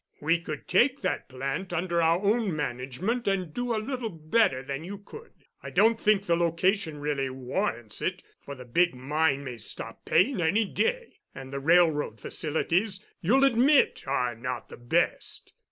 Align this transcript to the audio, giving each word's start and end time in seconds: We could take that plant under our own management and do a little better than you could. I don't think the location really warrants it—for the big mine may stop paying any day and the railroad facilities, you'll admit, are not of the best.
We 0.19 0.39
could 0.39 0.67
take 0.67 1.01
that 1.01 1.29
plant 1.29 1.71
under 1.71 2.01
our 2.01 2.19
own 2.23 2.55
management 2.55 3.27
and 3.27 3.53
do 3.53 3.75
a 3.75 3.77
little 3.77 4.09
better 4.09 4.63
than 4.63 4.83
you 4.83 4.97
could. 4.97 5.31
I 5.61 5.69
don't 5.69 5.99
think 5.99 6.25
the 6.25 6.35
location 6.35 6.97
really 6.97 7.29
warrants 7.29 8.01
it—for 8.01 8.55
the 8.55 8.65
big 8.65 8.95
mine 8.95 9.43
may 9.43 9.57
stop 9.57 10.03
paying 10.05 10.41
any 10.41 10.65
day 10.65 11.19
and 11.35 11.53
the 11.53 11.59
railroad 11.59 12.19
facilities, 12.19 13.05
you'll 13.21 13.43
admit, 13.43 14.05
are 14.07 14.33
not 14.33 14.63
of 14.63 14.69
the 14.69 14.77
best. 14.87 15.53